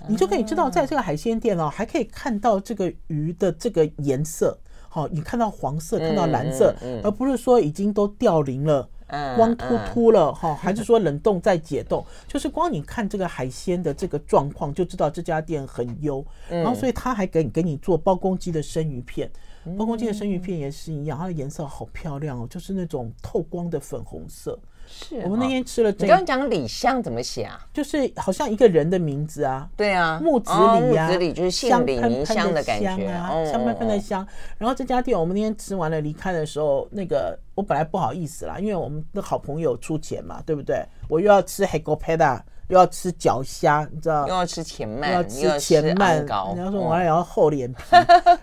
[0.08, 4.58] 你就可以知道，在这个海鲜店哦，还可以看到这个鱼的这个颜色。
[4.92, 8.88] 好，你看到黄色，看到蓝色，而不是说已经都掉鳞了，
[9.36, 12.04] 光秃秃了哈，还是说冷冻再解冻？
[12.26, 16.26] 就是光你看这个海鲜的这个状况，就知道这家店很优。
[16.48, 19.30] 然后，所以他还给你给你做包公鸡的生鱼片，
[19.78, 24.58] 包公鸡的生鱼片也是一样，它的颜色好漂亮哦，就是那种透光的粉红色。
[24.92, 26.04] 是我们那天吃了这。
[26.04, 27.64] 你刚刚讲李香怎么写啊？
[27.72, 29.68] 就是好像一个人的名字啊。
[29.76, 34.26] 对啊，木子李啊，木子李就是姓李名香的感觉啊，香喷喷的香。
[34.58, 40.84] 然后这家店我们那天吃完了离开的时候，那个我本来不好意思啦，因为我们的好朋友出钱嘛，对不对？
[41.08, 42.44] 我又要吃黑锅配的。
[42.70, 44.28] 又要吃脚虾，你知道？
[44.28, 46.24] 又要吃前慢，又要吃前慢。
[46.54, 47.82] 你要说我还要厚脸皮，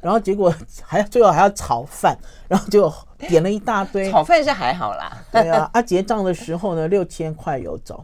[0.02, 2.14] 然后结果还最后还要炒饭，
[2.50, 4.12] 然后就点了一大堆。
[4.12, 5.12] 炒饭是还好啦。
[5.32, 8.04] 对啊，啊结账的时候呢，六千块有找。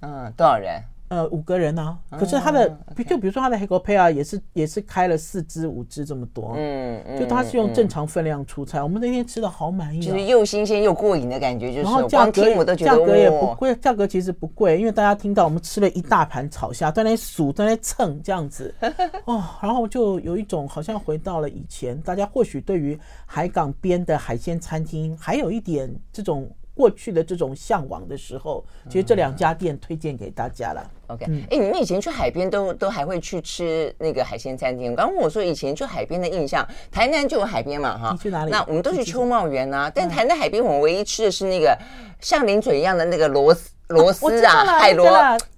[0.00, 0.82] 嗯，多少人？
[1.12, 2.66] 呃，五个人呢、啊，可是他的，
[3.06, 8.82] 就比如说他的黑狗配啊，也是也是开了四只五只这么多，嗯，就他是用正常分量出菜。
[8.82, 11.82] 我们那天吃的好满意，就是又新鲜又过瘾的感觉，就是。
[11.82, 18.74] 然后价格我都觉得价格也不贵，价格其实不贵，因为大家听到我们吃了一大盘炒虾，在那数，在那蹭这样子，
[19.26, 26.50] 哦，然后就有一种好像回到了以前，大家或许对于海港边的海鲜餐厅还有一点这种。
[26.74, 30.90] 过去的这种向往的时候，其实这两家店推荐给大家了。
[31.08, 34.94] OK，哎，你们以前去海边都都还会去吃那个海鲜餐厅？
[34.94, 38.10] 刚刚问我说以前去海边的印象，台南就有海边嘛，哈。
[38.12, 38.50] 你去哪里？
[38.50, 39.90] 那我们都去秋茂园啊。
[39.94, 41.76] 但台南海边，我们唯一吃的是那个
[42.20, 43.70] 像零嘴一样的那个螺丝。
[43.88, 45.06] 螺丝啊，海螺，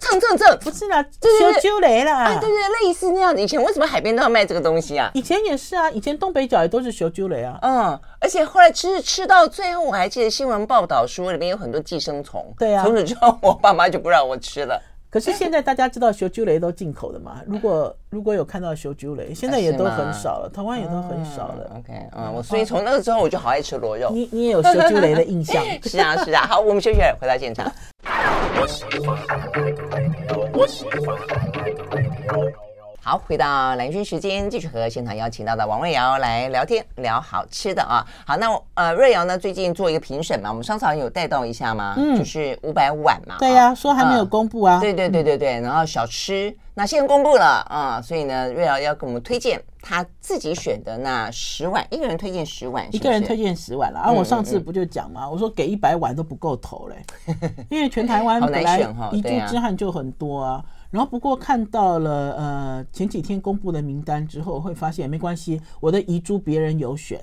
[0.00, 3.40] 蹭蹭蹭，不是啦，就是烧酒螺啦，啊，对对，类似那样子。
[3.40, 5.08] 以前为什么海边都要卖这个东西啊？
[5.14, 7.56] 以前也是啊，以前东北角也都是学揪雷啊。
[7.62, 12.52] 嗯，而且后来吃吃到最后，我还记得新闻报道说里面有很多寄生虫。
[12.58, 14.82] 对啊，从此之后，我爸妈就不让我吃了。
[15.14, 17.40] 可是现在大家知道烧酒螺都进口的嘛？
[17.46, 21.70] 如果如果有看到烧酒螺，现在也都很少了，台湾也都很少了。
[21.78, 24.10] OK，嗯，我所以从那个之后我就好爱吃螺肉。
[24.12, 25.62] 你你也有烧酒螺的 印象？
[25.86, 26.44] 是啊是啊。
[26.48, 27.72] 好，我们休息了，回到现场。
[33.04, 38.02] 好，回到蓝轩时间，继续和现场邀请到的王瑞瑶来聊天，聊好吃的啊。
[38.26, 41.92] 好，那呃，瑞瑶呢最近做一个评审嘛，我们上次好像有带动一下嘛？
[41.98, 43.36] 嗯，就是五百碗嘛。
[43.38, 44.80] 对呀、啊，说还没有公布啊。
[44.80, 54.10] 对对对对对，然后小吃那现在公布了啊，所以呢，瑞瑶要给我们推荐他自己选的那十碗，一个人推荐十碗是是，一个人推荐十碗了啊。
[54.10, 55.28] 我上次不就讲吗？
[55.28, 56.96] 我说给一百碗都不够投嘞，
[57.68, 58.80] 因为全台湾本来
[59.12, 60.64] 遗珠之憾就很多啊。
[60.94, 67.20] 然后不过看到了呃前几天公布的名单之后，会发现没关系，我的遗珠别人有选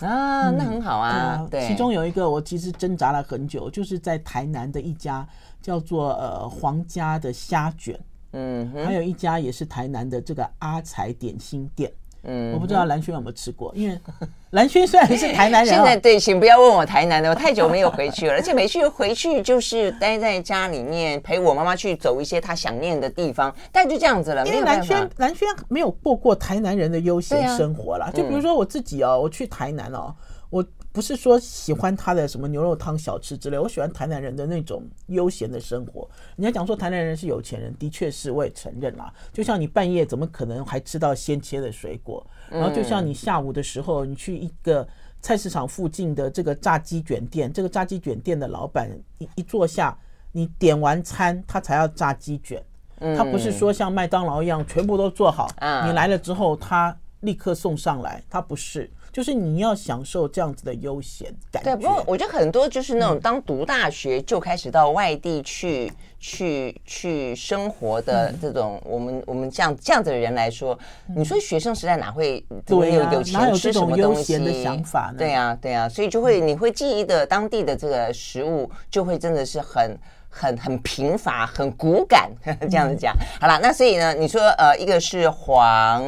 [0.00, 1.46] 啊，那很好啊。
[1.48, 5.24] 对，其中有一个我其实挣扎了很久，就是在台南的一家
[5.60, 7.96] 叫做呃皇家的虾卷，
[8.32, 11.92] 嗯，还有一家也是台南的这个阿财点心店。
[12.24, 13.98] 嗯，我不知道蓝轩有没有吃过，因为
[14.50, 24.46] 蓝轩虽然是台南人， 现在对，请不要问我台南的，我太久没有回去了， 而且每次回去就是待在家里面陪我妈妈去走一些她想念的地方，但就这样子了。
[24.46, 30.14] 因为蓝轩蓝轩没有过过台南人的悠闲生活啦，就比如说我自己哦，我去台南哦，
[30.50, 30.64] 我。
[30.92, 36.06] 不是说喜欢他的什么牛肉汤小吃之类，我喜欢台南人的那种悠闲的生活。
[36.36, 39.12] 人家讲说台南人是有钱人，的确是，我也承认啦。
[39.32, 42.24] 就像你半夜怎么可能还吃到鲜切的水果？
[42.50, 44.86] 然后就像你下午的时候，你去一个
[45.22, 49.96] 菜市场附近的这个炸鸡卷店，这个炸鸡卷店的老板一一坐下，
[50.30, 52.62] 你点完餐他才要炸鸡卷，
[53.16, 55.48] 他不是说像麦当劳一样全部都做好，
[55.86, 58.90] 你来了之后他立刻送上来，他不是。
[59.12, 61.76] 就是你要享受这样子的悠闲感觉。
[61.76, 75.18] 对，不过我觉得很多就是那种当读大学就开始到外地去、嗯、去去生活的这种，嗯、我们我们这样这样子的人来说，嗯、你说学生时代哪会对有有钱吃什么东西的想法呢？
[75.18, 79.96] 对呀对呀，所以就会你会记忆的当地的这个食物，就会真的是很。
[80.32, 82.30] 很很贫乏，很骨感，
[82.62, 83.14] 这样子讲。
[83.14, 86.02] 嗯、好了，那所以呢，你说呃，一个是黄，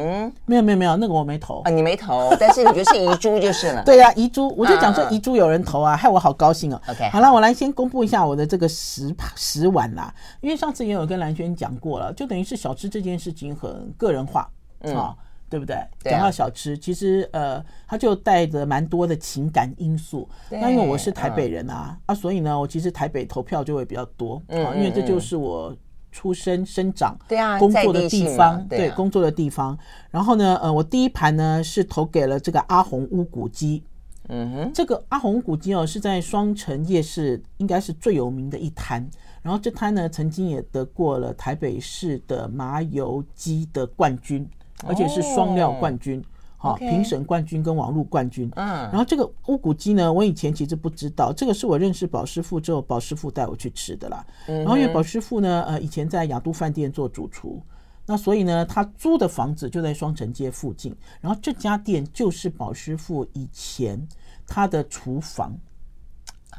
[0.45, 3.83] 没有没有没有，那个我没投啊，你没投，但是你觉得是遗珠就是了。
[3.85, 6.81] 对呀、啊，遗珠，我就讲说遗珠有人投啊，嗯、害我好高兴哦。
[6.89, 10.11] OK，好了，我来先公布一下我的这个十十碗啦，
[10.41, 14.49] 因为上次也有跟蓝轩讲过了，就等于是小吃这件事情很个人化，
[14.81, 15.15] 嗯。
[15.55, 16.11] 哦对不对？
[16.11, 20.27] 讲到小吃，其实呃，它就带着蛮多的情感因素。
[20.49, 25.75] 那因为我是台北人啊，啊，所以呢，我其实台北投票就会比较多啊，因为这就是我
[26.11, 29.77] 出生、生长、对啊工作的地方，对，工作的地方。
[30.11, 33.83] 然后呢，呃，我第一盘呢是投给了这个阿红乌骨鸡。
[34.27, 39.07] 嗯哼，这个阿红乌骨鸡哦，是在双城夜市应该是最有名的一摊。
[39.41, 44.47] 然后这摊呢，曾经也得过了台北市的麻油鸡的冠军。
[44.83, 46.23] 而且是双料冠军，
[46.57, 48.49] 好评审冠军跟网络冠军。
[48.55, 54.25] 嗯，然后这个乌骨鸡呢，我以前其实不知道，这个是我认识宝师傅之后，宝师傅带我去吃的啦。
[54.45, 57.61] 然后因为宝师傅呢，呃，以前在雅都饭店做主厨，
[58.05, 64.07] 那所以呢，他租的房子就在双城街附近，然后这家店就是宝师傅以前
[64.47, 65.57] 他的厨房。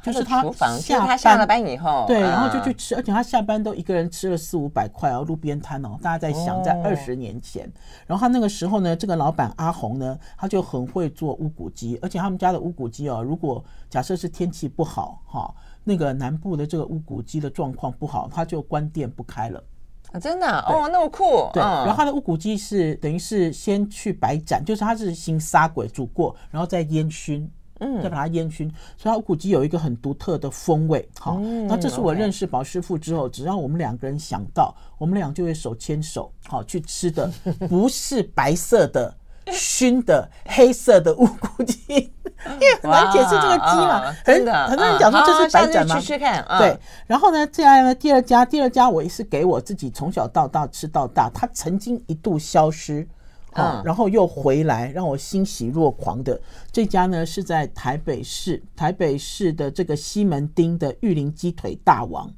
[0.03, 5.99] 就是他下班，是他下了班以后，对，然后就去吃，而且他下班都一个人吃了四五百块哦，路边摊哦。
[6.01, 7.71] 大家在想，在二十年前，
[8.07, 19.63] 然后他那个时候呢，这个老板阿红呢，他就很会做乌骨鸡，而且他们家的乌骨鸡哦，如果假设是天气不好哈，那个南部的这个乌骨鸡的状况不好，他就关店不开了。
[20.13, 21.51] 啊真的哦，那么酷。
[21.53, 27.51] 对，然后他的乌骨鸡是等于是先去白斩，就是他是先杀鬼煮过，然后再烟熏。
[27.81, 31.09] 嗯，再把它烟熏，所以它乌骨鸡有一个很独特的风味。
[31.19, 37.31] 好，那这是我认识宝师傅之后，只要我们两个人想到，我们俩就会手牵手，好去吃的，
[37.69, 39.15] 不是白色的
[39.53, 46.01] 熏的黑色的乌骨鸡， 因为很难解释这个鸡嘛，很很多人讲说这是白斩吗？
[46.01, 46.45] 吃吃看。
[46.59, 53.07] 对，然后呢，接下来呢，第二家，第二家我也是给我自己从小到大吃到大，它曾经一度消失。
[53.57, 56.40] 嗯，然后又回来，让我欣喜若狂的
[56.71, 62.33] 这家呢，是在台北市台北市的这个西门町的玉林鸡腿大王。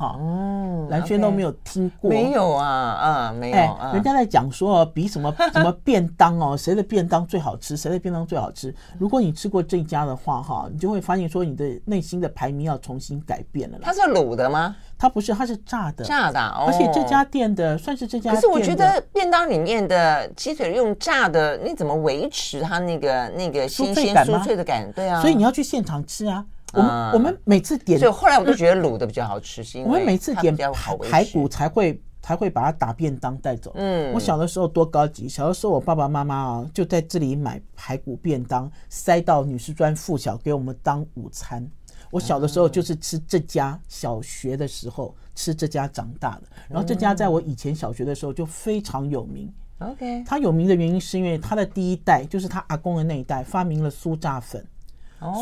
[0.00, 3.54] 好，嗯，兰萱都没有听过，没有啊，啊，没有。
[3.54, 8.74] 哎，人家在讲说比什么 什么便当哦，谁的便当最好吃，谁的便当最好吃。
[8.98, 13.76] 如果你吃过这家的话，哈，你就会发现说你的内心的排名要重新改变了。
[13.82, 14.74] 它是卤的吗？
[14.96, 16.40] 它不是，它是炸的，炸的。
[16.40, 24.90] 哦而且这家店的算是这家，可是我觉得便当里面的鸡腿用炸的，你怎么维持它那个那个新鲜酥脆的感？
[24.92, 26.42] 对啊，所以你要去现场吃啊。
[26.72, 33.72] 我们我们每次点，所以后来我都觉得卤的比较好吃，是因为我们每次点排排骨才会才会把它打便当带走。
[33.74, 41.68] 嗯，我小的时候多高级，小的时候我爸爸妈妈啊就在这里买排骨便当，塞到女师专附小给我们当午餐。
[42.10, 46.42] 我小的时候就是吃这家，小学的时候吃这家长大的。
[46.68, 49.52] 然后这家在我以前小学的时候就非常有名。
[49.78, 54.64] OK，它有名的原因是因为它的第一代就是他阿公的那一代发明了酥炸粉。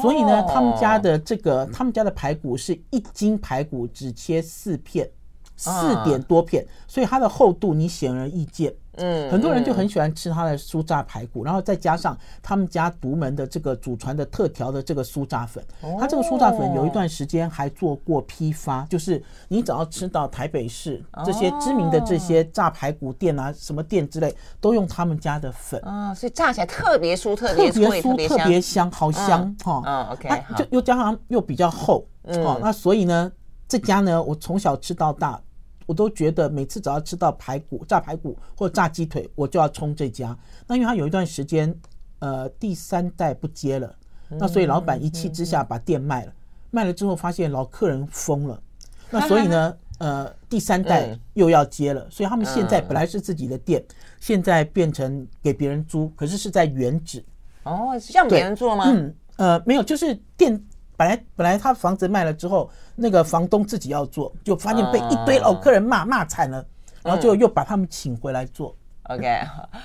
[0.00, 5.08] 所以呢，他们家的这个，他们家的排骨是一斤排骨只切四片，
[5.56, 8.74] 四点多片，所以它的厚度你显而易见。
[8.98, 15.64] 嗯，很多人就很喜欢吃他的酥炸排骨，然后再加上他们家独门的这个祖传的特调的这个酥炸粉。
[15.98, 25.80] 它这个酥炸粉有一段时间还做过批发，就是你只要吃到台北市这些知名的这些炸排骨店啊，什么店之类，都用他们家的粉。
[25.84, 29.82] 啊，所以炸起来特别酥，特别酥，特别香，好香哈。
[29.86, 32.06] 嗯，OK，就又加上又比较厚。
[32.24, 33.30] 哦，那所以呢，
[33.66, 35.40] 这家呢，我从小吃到大。
[35.88, 40.36] 我都觉得每次只要吃到排骨、炸排骨或炸鸡腿，我就要冲这家。
[40.66, 41.74] 那因为他有一段时间，
[42.18, 43.96] 呃，第三代不接了，
[44.28, 46.32] 那所以老板一气之下把店卖了。
[46.70, 48.62] 卖了之后发现老客人疯了，
[49.08, 52.06] 那所以呢， 呃，第三代又要接了。
[52.10, 53.82] 所以他们现在本来是自己的店，
[54.20, 57.24] 现在变成给别人租，可是是在原址。
[57.62, 58.84] 哦，是让别人做吗？
[58.88, 60.62] 嗯，呃，没有，就是店。
[60.98, 66.64] 本来本来他房子卖了之后，那个房东自己要做，就发现被一堆老客人骂骂惨了，
[67.04, 68.74] 然后就又把他们请回来做。
[69.04, 69.40] OK，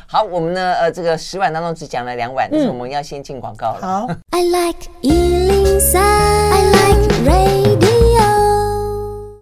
[0.08, 3.80] 好，我们呢呃这个十碗当中只讲了两碗，但是我们要先进广告了。
[3.80, 4.08] 好。
[4.32, 7.84] I like 103, I like radio.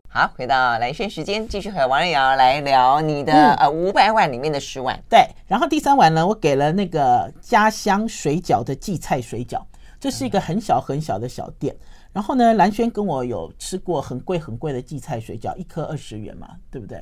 [0.10, 5.02] 好，回到蓝轩时间，继续和王瑞瑶来聊你的、嗯、呃五百碗里面的十碗。
[5.10, 9.62] 对，然后第三碗呢，我给了那个家乡水饺的荠菜水饺，
[10.02, 11.74] 这是一个很小很小的小店。
[11.80, 17.00] 嗯、然后呢，蓝轩跟我有吃过很贵很贵的荠菜水饺，一颗二十元嘛，对不对？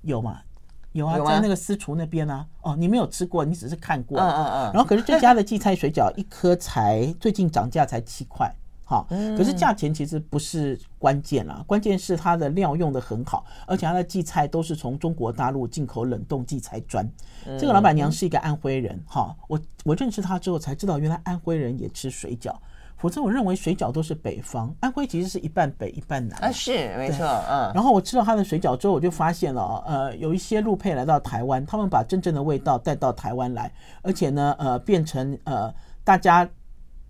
[0.00, 0.40] 有吗？
[0.92, 2.46] 有啊，在那个私厨那边啊。
[2.62, 4.18] 哦，你没有吃过，你只是看过。
[4.18, 4.72] 嗯嗯嗯。
[4.72, 8.50] 然后可是这家的荠菜水饺一颗才最近涨价才七块。
[8.90, 9.06] 好，
[9.38, 17.08] 可是价钱其实不是关键啦，关键是它的料用的很好，而且它的荠菜都是从中国大陆进口冷冻荠菜砖。
[17.56, 22.52] 这个老板娘是一个安徽人，哈，我我认识她之后才知道，原来安徽人也吃水饺，
[22.96, 27.70] 否则我认为水饺都是北方，安徽其实是一半北一半南啊，是没错，嗯。
[27.72, 33.72] 然后我吃到他的水饺之后，我就发现了，呃，有一些陆配来到台湾，他们把真正的味道带到台湾来，
[34.02, 35.72] 而且呢，呃，变成呃
[36.02, 36.48] 大家。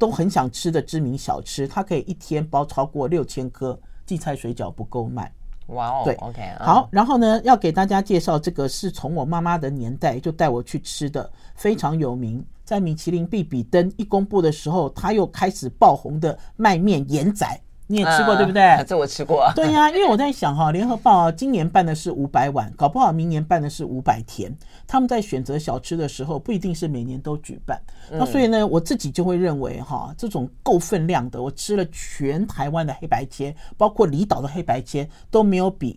[0.01, 5.31] 都很想吃的知名小吃，它可以一天包超过六千颗荠菜水饺不够卖。
[5.67, 17.47] 哇哦，对，OK，好，然后呢，要给大家介绍这个是从我妈妈的年代就带我去吃的，非常有名，在米其林必比登一公布的时候，它又开始爆红的麦面盐仔。
[17.87, 18.83] 你也吃过 对不对？
[18.87, 19.53] 这我吃过。
[19.55, 24.57] 对呀，因为我在想哈，联合报今年办的是五百碗，搞不好明年办的是五百田。
[24.91, 27.81] 他们在选择小吃的时候，不一定是每年都举办。
[28.11, 35.97] 那所以呢，我自己就会认为哈，这种够分量的，我吃了全台湾的黑白切，包括离岛的黑白切，都没有比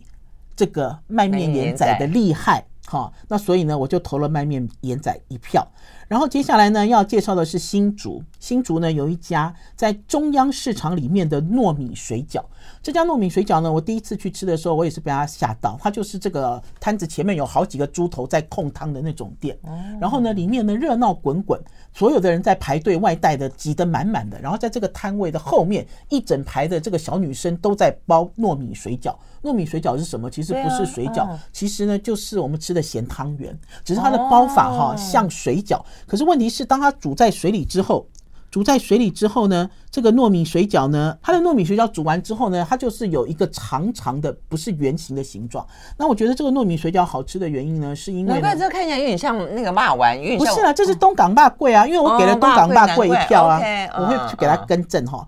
[0.54, 2.64] 这个麦面盐仔的厉害。
[2.86, 5.66] 好，那所以呢，我就投了麦面盐仔一票。
[6.06, 8.22] 然后接下来呢，要介绍的是新竹。
[8.38, 12.44] 新竹呢，有一家在中央市场里面的糯米水饺。
[12.82, 15.78] 这家糯米水饺呢，我第一次去吃的时候，我也是被它吓到。
[15.80, 19.58] 它就是这个摊子前面有好几个猪头在控汤的那种店。
[19.98, 21.58] 然后呢，里面呢热闹滚滚，
[21.94, 24.38] 所有的人在排队，外带的挤得满满的。
[24.38, 29.16] 然后在这个摊位的后面，一整排的这个小女生都在包糯米水饺。
[29.44, 30.28] 糯米水饺是什么？
[30.30, 35.80] 其实不是水饺，其实呢就是我们吃的咸汤圆，只是它的包法哈像水饺。
[36.06, 38.06] 可是问题是，当它煮在水里之后，
[38.54, 45.66] 煮在水里之后呢，这个糯米水饺呢，它的糯米水饺煮完之后呢，它就是有一个长长的，不是圆形的形状。
[45.98, 53.60] 那我觉得这个糯米水饺好吃的原因呢，是因为难怪这看起来有点像那个骂丸，有点不是啊，这是东港霸贵啊，因为我给了东港霸贵一票啊，
[53.98, 55.26] 我会去给他更正哈。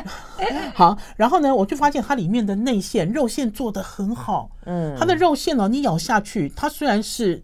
[0.76, 7.42] 好，然后呢，我就发现它里面的内馅肉馅做的很好，嗯，它的肉馅哦，你咬下去，它虽然是。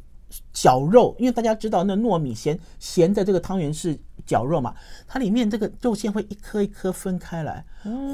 [0.53, 4.75] 绞肉，因为大家知道那糯米咸咸的这个汤圆是绞肉嘛，
[5.07, 7.65] 它里面这个肉馅会一颗一颗分开来，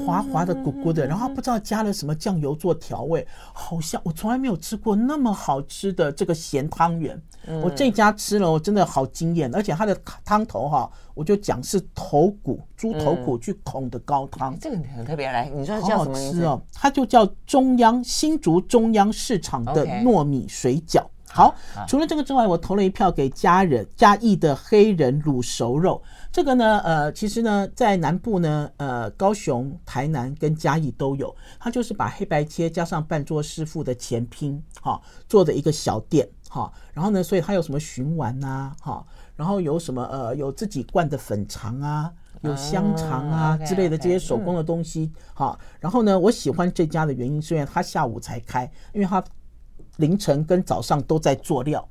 [0.05, 7.21] 滑滑的、鼓鼓的，然后不知道加了什么酱油做调味，好像我从来没有吃过那么好吃的这个咸汤圆。
[7.63, 15.31] 我这家吃了，我真的好惊艳，而且它的汤头哈，我就讲是头骨猪头骨去孔的高汤，这个很特别。
[15.31, 16.43] 来，你说叫什么名字？
[16.43, 21.03] 哦，它就叫中央新竹中央市场的糯米水饺。
[21.31, 21.55] 好，
[21.87, 26.01] 除了这个之外，我投了一票给家人嘉义的黑人卤熟肉。
[26.31, 31.35] 这个呢，呃，其实呢，在南部呢，呃，高雄、台南跟嘉义都有。
[31.59, 36.71] 它就是把黑白切加上半桌师傅的前拼，哈，做的一个小店，哈。
[36.93, 39.05] 然后呢，所以它有什么熏丸呐，哈，
[39.35, 42.11] 然后有什么呃，有自己灌的粉肠啊，
[42.41, 45.57] 有香肠啊之类的这些手工的东西，哈。
[45.79, 49.23] 然后呢，我喜欢这家的原因，是因为它下午才开，因为它。
[49.99, 51.87] 凌晨跟早上都在做料，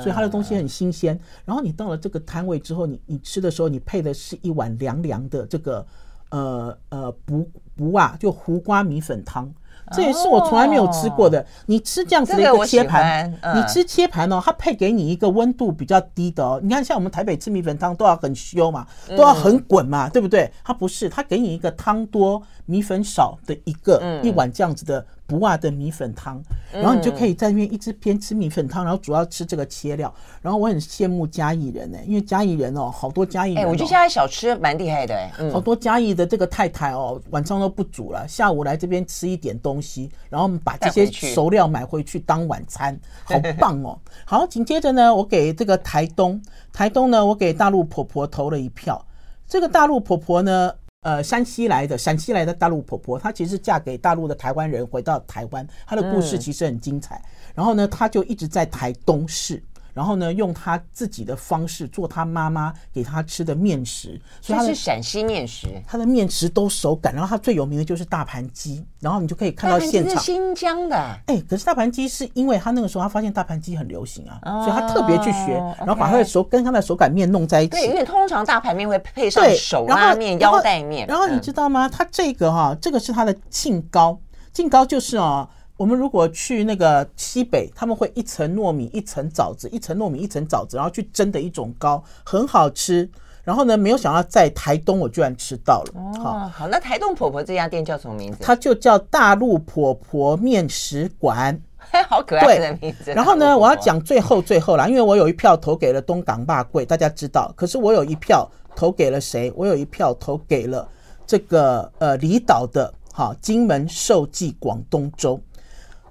[0.00, 1.18] 所以它的东西很新鲜。
[1.44, 5.86] 然后你到了这个摊位之后，你你吃的时候，你配的是一碗凉凉的这个
[6.30, 9.52] 呃呃不不啊，就胡瓜米粉汤。
[9.92, 11.46] 这也是我从来没有吃过的。
[11.66, 16.58] 你吃这样子的一个切盘，你吃切盘哦，它配给你一个温度比较低的哦。
[16.60, 20.50] 你看，像我们台北吃米粉汤都要很修嘛，都要很滚嘛，对不对？
[20.64, 26.42] 它不是，它给你一个汤多米粉少的一个一碗这样子的不辣的米粉汤，
[26.72, 30.12] 然后你就可以在那边一直边吃米粉汤，然后主要吃这个切料。
[30.42, 43.98] 然后我很羡慕嘉义人呢，因为嘉义人哦，好多嘉义人，哎，我觉得现在小吃蛮厉害的，哎，好多嘉义的这个太太哦，晚上都不煮了，下午来这边吃一点东西，然后把这些熟料买回去当晚餐，好棒哦。
[44.26, 46.40] 好，紧接着呢，我给这个台东，
[46.72, 49.04] 台东呢，我给大陆婆婆投了一票。
[49.48, 50.72] 这个大陆婆婆呢，
[51.06, 57.22] 呃，山西来的，陕西来的大陆婆婆，她其实嫁给大陆的台湾人，回到台湾，她的故事其实很精彩。
[57.54, 59.62] 然后呢，她就一直在台东市。
[59.96, 67.14] 然后呢，用他自己的方式做他妈妈给他吃的面食，所以他是陕西面食，他的面食都手擀。
[67.14, 70.18] 然后他最有名的就是大盘鸡，然后你就可以看到现场。
[70.18, 77.70] 是新疆的，哎，可是大盘鸡是因为他那个时候他发现大盘鸡很流行啊，所以他特别去学，然后把他的手跟他的手擀面弄在一起。
[77.70, 81.06] 对，因为通常大盘面会配上手拉面、腰带面。
[81.06, 81.88] 然后你知道吗？
[81.88, 84.20] 他这个哈，这个是他的庆糕，
[84.52, 85.48] 庆糕就是哦。
[85.76, 93.08] 我们如果去那个西北，他们会一层糯米一层枣子，一层糯米一层枣子，然后去蒸的一种糕，很好吃。
[93.44, 95.92] 然后呢，没有想到在台东我居然吃到了。
[95.94, 98.38] 哦，好，那台东婆婆这家店叫什么名字？
[98.40, 101.56] 它就叫大陆婆婆面食馆，
[102.08, 103.12] 好可爱的名字。
[103.12, 107.52] 然后呢，我要讲最后最后啦，因为我有一票投给了东港霸贵，大家知道。
[107.54, 109.52] 可是我有一票投给了谁？
[109.54, 110.88] 我有一票投给了
[111.24, 115.40] 这个呃离岛的哈金门寿记广东粥。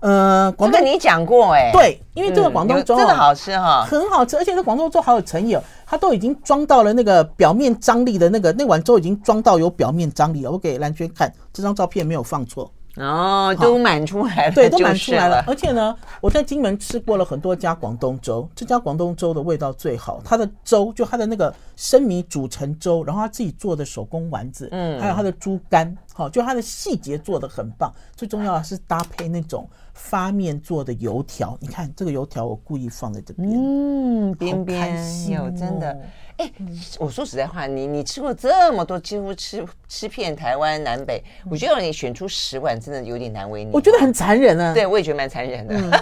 [0.06, 10.52] 呃，广东你讲过哎，对，因为这个广东粥真的好吃哈，很好吃，而且这广东粥好有诚意哦，它都已经装到了那个表面张力的那个那碗粥已经装到有表面张力了。
[10.52, 15.44] 我给蓝娟看这张照片没有放错哦，都满出来了，对，都满出来了。
[15.48, 29.68] 而且呢，我在金门吃过了很多家广东粥，这家广东粥的味道最好，它的粥就它的那个生米煮成粥，然后他自己做的手工丸子，嗯，还有它的猪肝，好，就它的细节做的很棒，最重要的是搭配那种。
[29.96, 35.98] 发面做的油条，你看这个油条，我故意放在这边，嗯，边边有真的，
[36.38, 36.52] 哎，
[37.00, 45.76] 我说实在话，你你吃过这么多，几乎吃吃遍台湾南北，我觉得你选出十碗真的有点难为你，我觉得很残忍啊，对，我也觉得蛮残忍的。
[45.76, 45.92] 嗯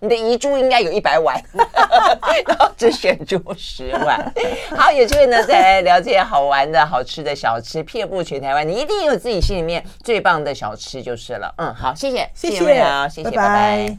[0.00, 1.36] 你的遗珠应该有一百碗，
[2.46, 4.32] 然后只选出十碗。
[4.70, 11.52] 好，有机会呢，再来了解好玩的好吃的小吃，遍布全台湾，你一定有自己心里面最棒的小吃就是了。
[11.58, 13.36] 嗯，好，谢谢，谢谢，谢谢，谢谢，拜拜。
[13.36, 13.96] 拜拜。